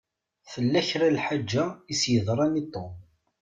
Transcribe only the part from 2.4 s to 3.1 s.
i Tom.